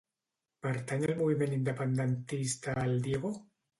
Pertany 0.67 1.03
al 1.09 1.13
moviment 1.21 1.55
independentista 1.57 2.77
el 2.89 2.97
Diego? 3.11 3.33